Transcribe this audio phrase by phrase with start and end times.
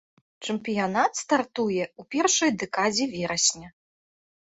[0.51, 3.69] Чэмпіянат стартуе ў першай дэкадзе верасня.